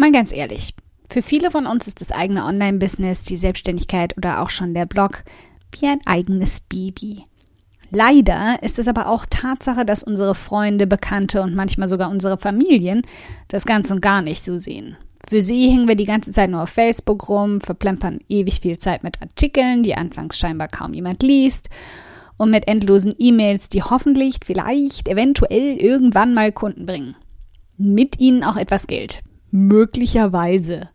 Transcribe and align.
Mal 0.00 0.12
ganz 0.12 0.32
ehrlich, 0.32 0.74
für 1.10 1.22
viele 1.22 1.50
von 1.50 1.66
uns 1.66 1.88
ist 1.88 2.00
das 2.00 2.12
eigene 2.12 2.44
Online-Business, 2.44 3.22
die 3.22 3.36
Selbstständigkeit 3.36 4.16
oder 4.16 4.40
auch 4.40 4.48
schon 4.48 4.72
der 4.72 4.86
Blog 4.86 5.24
wie 5.72 5.88
ein 5.88 5.98
eigenes 6.06 6.60
Baby. 6.60 7.24
Leider 7.90 8.62
ist 8.62 8.78
es 8.78 8.86
aber 8.86 9.08
auch 9.08 9.26
Tatsache, 9.28 9.84
dass 9.84 10.04
unsere 10.04 10.36
Freunde, 10.36 10.86
Bekannte 10.86 11.42
und 11.42 11.56
manchmal 11.56 11.88
sogar 11.88 12.10
unsere 12.10 12.38
Familien 12.38 13.02
das 13.48 13.64
ganz 13.64 13.90
und 13.90 14.00
gar 14.00 14.22
nicht 14.22 14.44
so 14.44 14.60
sehen. 14.60 14.96
Für 15.28 15.42
sie 15.42 15.68
hängen 15.68 15.88
wir 15.88 15.96
die 15.96 16.04
ganze 16.04 16.30
Zeit 16.30 16.50
nur 16.50 16.62
auf 16.62 16.70
Facebook 16.70 17.28
rum, 17.28 17.60
verplempern 17.60 18.20
ewig 18.28 18.60
viel 18.60 18.78
Zeit 18.78 19.02
mit 19.02 19.20
Artikeln, 19.20 19.82
die 19.82 19.96
anfangs 19.96 20.38
scheinbar 20.38 20.68
kaum 20.68 20.94
jemand 20.94 21.24
liest, 21.24 21.70
und 22.36 22.52
mit 22.52 22.68
endlosen 22.68 23.16
E-Mails, 23.18 23.68
die 23.68 23.82
hoffentlich, 23.82 24.36
vielleicht, 24.46 25.08
eventuell 25.08 25.76
irgendwann 25.76 26.34
mal 26.34 26.52
Kunden 26.52 26.86
bringen. 26.86 27.16
Mit 27.76 28.20
ihnen 28.20 28.44
auch 28.44 28.56
etwas 28.56 28.86
Geld. 28.86 29.22
Möglicherweise. 29.50 30.90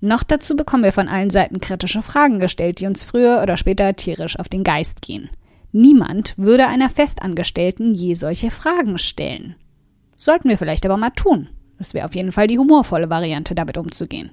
Noch 0.00 0.22
dazu 0.22 0.56
bekommen 0.56 0.84
wir 0.84 0.92
von 0.92 1.08
allen 1.08 1.30
Seiten 1.30 1.60
kritische 1.60 2.02
Fragen 2.02 2.38
gestellt, 2.38 2.80
die 2.80 2.86
uns 2.86 3.04
früher 3.04 3.40
oder 3.42 3.56
später 3.56 3.94
tierisch 3.96 4.38
auf 4.38 4.48
den 4.48 4.62
Geist 4.62 5.02
gehen. 5.02 5.30
Niemand 5.72 6.34
würde 6.36 6.68
einer 6.68 6.88
Festangestellten 6.88 7.94
je 7.94 8.14
solche 8.14 8.50
Fragen 8.50 8.98
stellen. 8.98 9.56
Sollten 10.16 10.48
wir 10.48 10.58
vielleicht 10.58 10.86
aber 10.86 10.96
mal 10.96 11.10
tun. 11.10 11.48
Es 11.78 11.92
wäre 11.92 12.06
auf 12.06 12.14
jeden 12.14 12.32
Fall 12.32 12.46
die 12.46 12.58
humorvolle 12.58 13.10
Variante, 13.10 13.54
damit 13.54 13.76
umzugehen. 13.76 14.30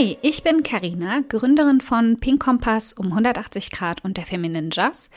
Hi, 0.00 0.16
ich 0.22 0.42
bin 0.42 0.62
Karina, 0.62 1.20
Gründerin 1.28 1.82
von 1.82 2.20
Pink 2.20 2.42
Kompass 2.42 2.94
um 2.94 3.08
180 3.08 3.70
Grad 3.70 4.02
und 4.02 4.16
der 4.16 4.24
Feminine 4.24 4.70
Jazz 4.72 5.10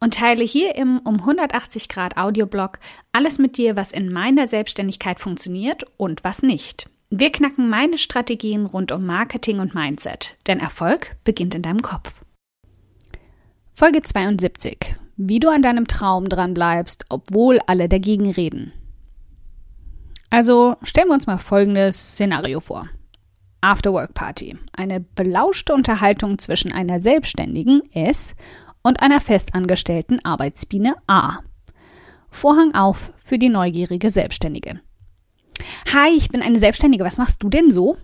und 0.00 0.14
teile 0.14 0.42
hier 0.42 0.74
im 0.74 0.98
um 0.98 1.20
180 1.20 1.88
Grad 1.88 2.16
Audioblog 2.16 2.80
alles 3.12 3.38
mit 3.38 3.58
dir, 3.58 3.76
was 3.76 3.92
in 3.92 4.12
meiner 4.12 4.48
Selbstständigkeit 4.48 5.20
funktioniert 5.20 5.84
und 5.98 6.24
was 6.24 6.42
nicht. 6.42 6.90
Wir 7.10 7.30
knacken 7.30 7.68
meine 7.68 7.96
Strategien 7.96 8.66
rund 8.66 8.90
um 8.90 9.06
Marketing 9.06 9.60
und 9.60 9.72
Mindset, 9.72 10.34
denn 10.48 10.58
Erfolg 10.58 11.14
beginnt 11.22 11.54
in 11.54 11.62
deinem 11.62 11.82
Kopf. 11.82 12.20
Folge 13.72 14.00
72. 14.00 14.96
Wie 15.16 15.38
du 15.38 15.48
an 15.48 15.62
deinem 15.62 15.86
Traum 15.86 16.28
dran 16.28 16.54
bleibst, 16.54 17.04
obwohl 17.08 17.60
alle 17.68 17.88
dagegen 17.88 18.32
reden. 18.32 18.72
Also 20.28 20.74
stellen 20.82 21.06
wir 21.06 21.14
uns 21.14 21.28
mal 21.28 21.38
folgendes 21.38 22.14
Szenario 22.14 22.58
vor. 22.58 22.88
Afterwork-Party. 23.64 24.58
Eine 24.76 25.00
belauschte 25.00 25.74
Unterhaltung 25.74 26.38
zwischen 26.38 26.72
einer 26.72 27.00
Selbstständigen 27.00 27.82
S 27.92 28.34
und 28.82 29.00
einer 29.00 29.20
festangestellten 29.20 30.24
Arbeitsbiene 30.24 30.94
A. 31.06 31.38
Vorhang 32.30 32.74
auf 32.74 33.12
für 33.24 33.38
die 33.38 33.48
neugierige 33.48 34.10
Selbstständige. 34.10 34.80
Hi, 35.92 36.10
ich 36.16 36.28
bin 36.28 36.42
eine 36.42 36.58
Selbstständige. 36.58 37.04
Was 37.04 37.18
machst 37.18 37.42
du 37.42 37.48
denn 37.48 37.70
so? 37.70 37.96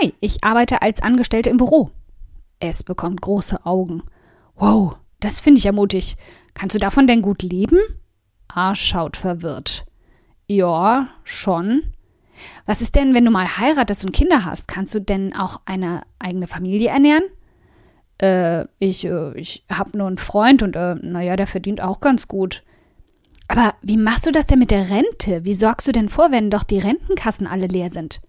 Hi, 0.00 0.14
ich 0.20 0.42
arbeite 0.42 0.82
als 0.82 1.02
Angestellte 1.02 1.50
im 1.50 1.58
Büro. 1.58 1.90
S 2.58 2.82
bekommt 2.82 3.20
große 3.20 3.64
Augen. 3.64 4.02
Wow, 4.56 4.96
das 5.20 5.40
finde 5.40 5.58
ich 5.58 5.64
ja 5.64 5.72
mutig. 5.72 6.16
Kannst 6.54 6.74
du 6.74 6.80
davon 6.80 7.06
denn 7.06 7.22
gut 7.22 7.42
leben? 7.42 7.78
A 8.48 8.74
schaut 8.74 9.16
verwirrt. 9.16 9.86
Ja, 10.46 11.08
schon. 11.24 11.93
Was 12.66 12.80
ist 12.80 12.94
denn, 12.94 13.14
wenn 13.14 13.24
du 13.24 13.30
mal 13.30 13.58
heiratest 13.58 14.04
und 14.04 14.12
Kinder 14.12 14.44
hast? 14.44 14.68
Kannst 14.68 14.94
du 14.94 15.00
denn 15.00 15.34
auch 15.34 15.60
eine 15.66 16.02
eigene 16.18 16.46
Familie 16.46 16.90
ernähren? 16.90 17.24
Äh, 18.18 18.66
ich, 18.78 19.04
äh, 19.04 19.38
ich 19.38 19.64
habe 19.70 19.96
nur 19.96 20.06
einen 20.06 20.18
Freund 20.18 20.62
und 20.62 20.76
äh, 20.76 20.94
naja, 20.94 21.36
der 21.36 21.46
verdient 21.46 21.80
auch 21.80 22.00
ganz 22.00 22.28
gut. 22.28 22.62
Aber 23.48 23.74
wie 23.82 23.96
machst 23.96 24.26
du 24.26 24.32
das 24.32 24.46
denn 24.46 24.58
mit 24.58 24.70
der 24.70 24.88
Rente? 24.90 25.44
Wie 25.44 25.54
sorgst 25.54 25.86
du 25.86 25.92
denn 25.92 26.08
vor, 26.08 26.30
wenn 26.30 26.50
doch 26.50 26.64
die 26.64 26.78
Rentenkassen 26.78 27.46
alle 27.46 27.66
leer 27.66 27.90
sind? 27.90 28.20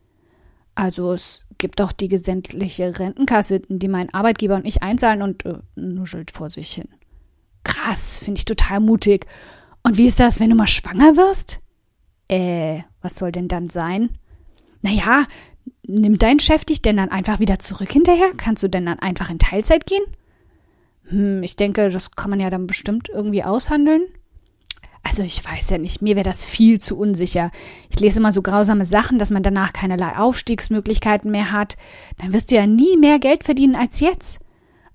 Also 0.75 1.13
es 1.13 1.47
gibt 1.57 1.79
doch 1.79 1.93
die 1.93 2.09
gesämtliche 2.09 2.99
Rentenkasse, 2.99 3.61
die 3.69 3.87
mein 3.87 4.13
Arbeitgeber 4.13 4.55
und 4.55 4.65
ich 4.65 4.83
einzahlen 4.83 5.21
und 5.21 5.45
äh, 5.45 5.59
nuschelt 5.75 6.31
vor 6.31 6.49
sich 6.49 6.73
hin. 6.73 6.89
Krass, 7.63 8.19
finde 8.19 8.39
ich 8.39 8.45
total 8.45 8.81
mutig. 8.81 9.25
Und 9.83 9.97
wie 9.97 10.07
ist 10.07 10.19
das, 10.19 10.39
wenn 10.39 10.49
du 10.49 10.55
mal 10.55 10.67
schwanger 10.67 11.15
wirst? 11.15 11.59
Äh, 12.27 12.81
was 13.01 13.15
soll 13.15 13.31
denn 13.31 13.47
dann 13.47 13.69
sein? 13.69 14.09
Naja, 14.81 15.25
nimmt 15.83 16.21
dein 16.21 16.39
Chef 16.39 16.65
dich 16.65 16.81
denn 16.81 16.97
dann 16.97 17.09
einfach 17.09 17.39
wieder 17.39 17.59
zurück 17.59 17.91
hinterher? 17.91 18.31
Kannst 18.37 18.63
du 18.63 18.67
denn 18.67 18.85
dann 18.85 18.99
einfach 18.99 19.29
in 19.29 19.39
Teilzeit 19.39 19.85
gehen? 19.85 20.03
Hm, 21.07 21.43
ich 21.43 21.55
denke, 21.55 21.89
das 21.89 22.11
kann 22.11 22.29
man 22.29 22.39
ja 22.39 22.49
dann 22.49 22.67
bestimmt 22.67 23.09
irgendwie 23.09 23.43
aushandeln. 23.43 24.03
Also 25.03 25.21
ich 25.21 25.45
weiß 25.45 25.69
ja 25.69 25.77
nicht, 25.77 26.01
mir 26.01 26.15
wäre 26.15 26.27
das 26.27 26.43
viel 26.43 26.81
zu 26.81 26.97
unsicher. 26.97 27.51
Ich 27.91 27.99
lese 27.99 28.19
immer 28.19 28.31
so 28.31 28.41
grausame 28.41 28.85
Sachen, 28.85 29.19
dass 29.19 29.29
man 29.29 29.43
danach 29.43 29.71
keinerlei 29.71 30.17
Aufstiegsmöglichkeiten 30.17 31.29
mehr 31.29 31.51
hat. 31.51 31.77
Dann 32.17 32.33
wirst 32.33 32.49
du 32.49 32.55
ja 32.55 32.65
nie 32.65 32.97
mehr 32.97 33.19
Geld 33.19 33.43
verdienen 33.43 33.75
als 33.75 33.99
jetzt. 33.99 34.39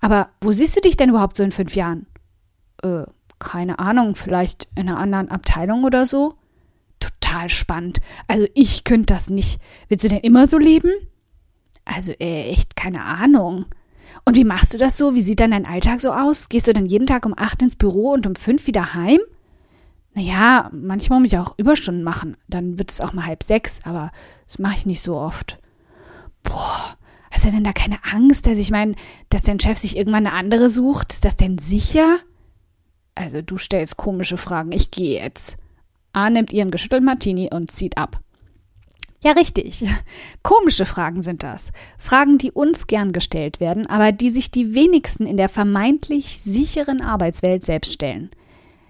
Aber 0.01 0.31
wo 0.41 0.51
siehst 0.51 0.77
du 0.77 0.81
dich 0.81 0.97
denn 0.97 1.11
überhaupt 1.11 1.37
so 1.37 1.45
in 1.45 1.53
fünf 1.53 1.77
Jahren? 1.77 2.07
Äh, 2.83 3.05
keine 3.39 3.79
Ahnung, 3.79 4.17
vielleicht 4.17 4.67
in 4.75 4.89
einer 4.89 4.99
anderen 4.99 5.31
Abteilung 5.31 5.85
oder 5.85 6.07
so? 6.07 6.35
Total 7.31 7.49
spannend. 7.49 8.01
Also 8.29 8.47
ich 8.55 8.85
könnte 8.85 9.15
das 9.15 9.31
nicht. 9.31 9.61
Willst 9.89 10.05
du 10.05 10.09
denn 10.09 10.21
immer 10.21 10.47
so 10.47 10.59
leben? 10.59 10.91
Also 11.85 12.13
äh, 12.13 12.51
echt 12.51 12.77
keine 12.77 13.05
Ahnung. 13.05 13.67
Und 14.25 14.37
wie 14.37 14.45
machst 14.45 14.75
du 14.75 14.79
das 14.79 14.97
so? 14.97 15.15
Wie 15.15 15.23
sieht 15.23 15.41
dann 15.41 15.53
dein 15.53 15.67
Alltag 15.67 16.01
so 16.01 16.13
aus? 16.13 16.49
Gehst 16.49 16.67
du 16.67 16.73
dann 16.73 16.87
jeden 16.87 17.07
Tag 17.07 17.27
um 17.27 17.35
acht 17.37 17.63
ins 17.63 17.77
Büro 17.77 18.13
und 18.13 18.27
um 18.27 18.35
fünf 18.35 18.67
wieder 18.67 18.95
heim? 18.95 19.21
Naja, 20.15 20.71
manchmal 20.73 21.21
muss 21.21 21.33
ich 21.33 21.39
auch 21.39 21.55
Überstunden 21.57 22.03
machen. 22.03 22.37
Dann 22.49 22.79
wird 22.79 22.91
es 22.91 23.01
auch 23.01 23.13
mal 23.13 23.27
halb 23.27 23.45
sechs, 23.45 23.79
aber 23.85 24.11
das 24.47 24.59
mache 24.59 24.77
ich 24.77 24.87
nicht 24.87 25.01
so 25.01 25.17
oft. 25.17 25.59
Boah, 26.43 26.97
hast 27.31 27.45
du 27.45 27.51
denn 27.51 27.65
da 27.65 27.73
keine 27.73 27.99
Angst, 28.13 28.47
dass 28.47 28.59
ich 28.59 28.73
meine, 28.73 28.95
dass 29.29 29.43
dein 29.43 29.61
Chef 29.61 29.79
sich 29.79 29.97
irgendwann 29.97 30.27
eine 30.27 30.37
andere 30.37 30.69
sucht? 30.69 31.13
Ist 31.13 31.25
das 31.25 31.37
denn 31.37 31.59
sicher? 31.59 32.19
Also 33.15 33.41
du 33.43 33.57
stellst 33.57 33.97
komische 33.97 34.37
Fragen. 34.37 34.73
Ich 34.73 34.91
gehe 34.91 35.23
jetzt. 35.23 35.57
A 36.13 36.31
nimmt 36.31 36.53
ihren 36.53 36.71
geschüttelten 36.71 37.07
Martini 37.07 37.51
und 37.53 37.71
zieht 37.71 37.97
ab. 37.97 38.21
Ja, 39.23 39.33
richtig. 39.33 39.85
Komische 40.43 40.87
Fragen 40.87 41.23
sind 41.23 41.43
das. 41.43 41.73
Fragen, 41.99 42.39
die 42.39 42.53
uns 42.53 42.87
gern 42.87 43.13
gestellt 43.13 43.61
werden, 43.61 43.87
aber 43.87 44.13
die 44.13 44.31
sich 44.31 44.51
die 44.51 44.75
wenigsten 44.75 45.27
in 45.27 45.37
der 45.37 45.51
vermeintlich 45.51 46.41
sicheren 46.41 47.03
Arbeitswelt 47.03 47.63
selbst 47.63 47.93
stellen. 47.93 48.31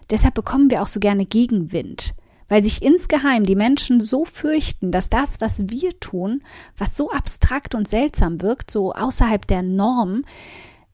Deshalb 0.08 0.34
bekommen 0.34 0.70
wir 0.70 0.82
auch 0.82 0.86
so 0.86 1.00
gerne 1.00 1.26
Gegenwind, 1.26 2.14
weil 2.48 2.62
sich 2.62 2.82
insgeheim 2.82 3.44
die 3.44 3.56
Menschen 3.56 4.00
so 4.00 4.24
fürchten, 4.24 4.92
dass 4.92 5.08
das, 5.08 5.40
was 5.40 5.68
wir 5.68 5.98
tun, 5.98 6.42
was 6.78 6.96
so 6.96 7.10
abstrakt 7.10 7.74
und 7.74 7.88
seltsam 7.88 8.40
wirkt, 8.40 8.70
so 8.70 8.92
außerhalb 8.92 9.46
der 9.46 9.62
Norm, 9.62 10.24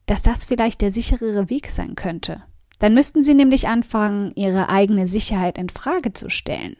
dass 0.07 0.23
das 0.23 0.47
vielleicht 0.47 0.81
der 0.81 0.91
sicherere 0.91 1.51
Weg 1.51 1.71
sein 1.71 1.95
könnte. 1.95 2.43
Dann 2.79 2.95
müssten 2.95 3.23
sie 3.23 3.35
nämlich 3.35 3.69
anfangen, 3.69 4.33
ihre 4.35 4.69
eigene 4.69 5.07
Sicherheit 5.07 5.59
in 5.59 5.69
Frage 5.69 6.13
zu 6.13 6.29
stellen. 6.31 6.77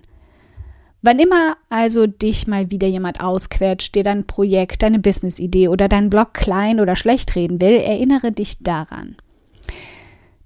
Wann 1.03 1.19
immer 1.19 1.57
also 1.69 2.07
dich 2.07 2.47
mal 2.47 2.71
wieder 2.71 2.89
jemand 2.89 3.21
ausquetscht, 3.21 3.95
dir 3.95 4.03
dein 4.03 4.27
Projekt, 4.27 4.83
deine 4.83 4.99
Businessidee 4.99 5.69
oder 5.69 5.89
dein 5.89 6.11
Blog 6.11 6.35
klein 6.35 6.81
oder 6.81 6.97
schlecht 6.97 7.37
reden 7.37 7.61
will, 7.61 7.75
erinnere 7.75 8.33
dich 8.33 8.59
daran. 8.59 9.17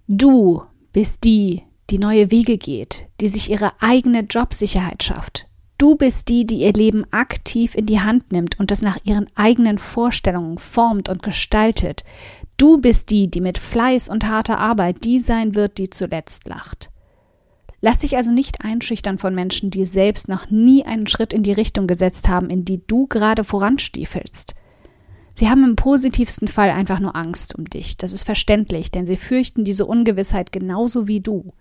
Du 0.06 0.62
bist 0.93 1.25
die, 1.25 1.62
die 1.88 1.99
neue 1.99 2.31
Wege 2.31 2.59
geht, 2.59 3.06
die 3.21 3.28
sich 3.28 3.50
ihre 3.50 3.72
eigene 3.81 4.21
Jobsicherheit 4.21 5.03
schafft. 5.03 5.47
Du 5.78 5.94
bist 5.94 6.28
die, 6.28 6.44
die 6.44 6.59
ihr 6.59 6.75
Leben 6.75 7.06
aktiv 7.11 7.75
in 7.75 7.87
die 7.87 8.00
Hand 8.00 8.32
nimmt 8.32 8.61
und 8.61 8.71
es 8.71 8.82
nach 8.82 8.99
ihren 9.05 9.28
eigenen 9.34 9.79
Vorstellungen 9.79 10.58
formt 10.58 11.08
und 11.08 11.23
gestaltet. 11.23 12.05
Du 12.60 12.76
bist 12.76 13.08
die, 13.08 13.30
die 13.30 13.40
mit 13.40 13.56
Fleiß 13.56 14.10
und 14.10 14.28
harter 14.28 14.58
Arbeit 14.58 15.04
die 15.04 15.18
sein 15.18 15.54
wird, 15.54 15.78
die 15.78 15.88
zuletzt 15.88 16.46
lacht. 16.46 16.90
Lass 17.80 18.00
dich 18.00 18.18
also 18.18 18.32
nicht 18.32 18.62
einschüchtern 18.62 19.16
von 19.16 19.34
Menschen, 19.34 19.70
die 19.70 19.86
selbst 19.86 20.28
noch 20.28 20.50
nie 20.50 20.84
einen 20.84 21.06
Schritt 21.06 21.32
in 21.32 21.42
die 21.42 21.54
Richtung 21.54 21.86
gesetzt 21.86 22.28
haben, 22.28 22.50
in 22.50 22.66
die 22.66 22.86
du 22.86 23.06
gerade 23.06 23.44
voranstiefelst. 23.44 24.54
Sie 25.32 25.48
haben 25.48 25.64
im 25.64 25.74
positivsten 25.74 26.48
Fall 26.48 26.68
einfach 26.68 27.00
nur 27.00 27.16
Angst 27.16 27.54
um 27.54 27.64
dich. 27.64 27.96
Das 27.96 28.12
ist 28.12 28.24
verständlich, 28.24 28.90
denn 28.90 29.06
sie 29.06 29.16
fürchten 29.16 29.64
diese 29.64 29.86
Ungewissheit 29.86 30.52
genauso 30.52 31.08
wie 31.08 31.20
du. 31.20 31.54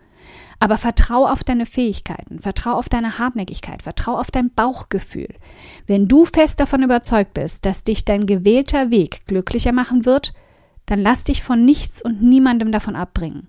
Aber 0.59 0.77
vertrau 0.77 1.25
auf 1.27 1.45
deine 1.45 1.65
Fähigkeiten, 1.65 2.39
vertrau 2.39 2.73
auf 2.73 2.89
deine 2.89 3.19
Hartnäckigkeit, 3.19 3.83
vertrau 3.83 4.17
auf 4.17 4.31
dein 4.31 4.53
Bauchgefühl. 4.53 5.29
Wenn 5.87 6.09
du 6.09 6.25
fest 6.25 6.59
davon 6.59 6.83
überzeugt 6.83 7.35
bist, 7.35 7.63
dass 7.63 7.85
dich 7.85 8.03
dein 8.03 8.25
gewählter 8.25 8.91
Weg 8.91 9.25
glücklicher 9.27 9.71
machen 9.71 10.05
wird, 10.05 10.33
dann 10.89 11.01
lass 11.01 11.23
dich 11.23 11.43
von 11.43 11.65
nichts 11.65 12.01
und 12.01 12.23
niemandem 12.23 12.71
davon 12.71 12.95
abbringen. 12.95 13.47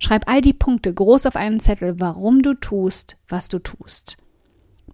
Schreib 0.00 0.24
all 0.26 0.40
die 0.40 0.52
Punkte 0.52 0.92
groß 0.92 1.26
auf 1.26 1.36
einen 1.36 1.60
Zettel, 1.60 2.00
warum 2.00 2.42
du 2.42 2.54
tust, 2.54 3.16
was 3.28 3.48
du 3.48 3.60
tust. 3.60 4.16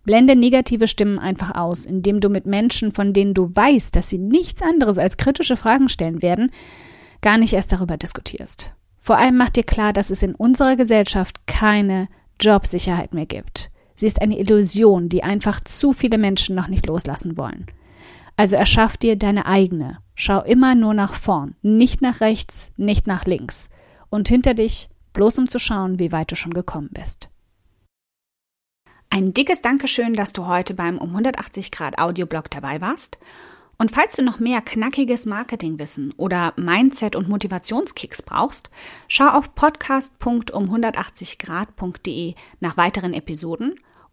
Blende 0.04 0.36
negative 0.36 0.88
Stimmen 0.88 1.18
einfach 1.18 1.54
aus, 1.54 1.86
indem 1.86 2.20
du 2.20 2.28
mit 2.28 2.44
Menschen, 2.44 2.92
von 2.92 3.14
denen 3.14 3.32
du 3.32 3.50
weißt, 3.54 3.96
dass 3.96 4.10
sie 4.10 4.18
nichts 4.18 4.60
anderes 4.60 4.98
als 4.98 5.16
kritische 5.16 5.56
Fragen 5.56 5.88
stellen 5.88 6.20
werden, 6.20 6.50
gar 7.22 7.38
nicht 7.38 7.54
erst 7.54 7.72
darüber 7.72 7.96
diskutierst. 7.96 8.74
Vor 9.00 9.16
allem 9.16 9.38
mach 9.38 9.50
dir 9.50 9.64
klar, 9.64 9.94
dass 9.94 10.10
es 10.10 10.22
in 10.22 10.34
unserer 10.34 10.76
Gesellschaft 10.76 11.46
keine 11.46 12.08
Jobsicherheit 12.38 13.14
mehr 13.14 13.26
gibt. 13.26 13.70
Sie 13.94 14.06
ist 14.06 14.20
eine 14.20 14.38
Illusion, 14.38 15.08
die 15.08 15.24
einfach 15.24 15.60
zu 15.62 15.94
viele 15.94 16.18
Menschen 16.18 16.54
noch 16.54 16.68
nicht 16.68 16.84
loslassen 16.84 17.38
wollen. 17.38 17.66
Also 18.36 18.56
erschaff 18.56 18.96
dir 18.96 19.16
deine 19.16 19.46
eigene. 19.46 19.98
Schau 20.14 20.42
immer 20.42 20.74
nur 20.74 20.94
nach 20.94 21.14
vorn, 21.14 21.56
nicht 21.62 22.02
nach 22.02 22.20
rechts, 22.20 22.70
nicht 22.76 23.06
nach 23.06 23.24
links. 23.24 23.70
Und 24.10 24.28
hinter 24.28 24.54
dich, 24.54 24.88
bloß 25.14 25.38
um 25.38 25.48
zu 25.48 25.58
schauen, 25.58 25.98
wie 25.98 26.12
weit 26.12 26.30
du 26.30 26.36
schon 26.36 26.54
gekommen 26.54 26.90
bist. 26.92 27.28
Ein 29.08 29.32
dickes 29.32 29.62
Dankeschön, 29.62 30.14
dass 30.14 30.32
du 30.32 30.46
heute 30.46 30.74
beim 30.74 30.98
um 30.98 31.10
180 31.10 31.70
Grad 31.70 31.98
Audioblog 31.98 32.50
dabei 32.50 32.80
warst. 32.80 33.18
Und 33.78 33.90
falls 33.90 34.16
du 34.16 34.22
noch 34.22 34.38
mehr 34.38 34.62
knackiges 34.62 35.26
Marketingwissen 35.26 36.14
oder 36.16 36.54
Mindset- 36.56 37.16
und 37.16 37.28
Motivationskicks 37.28 38.22
brauchst, 38.22 38.70
schau 39.06 39.28
auf 39.28 39.54
podcast.um180grad.de 39.54 42.34
nach 42.60 42.76
weiteren 42.76 43.12
Episoden 43.12 43.78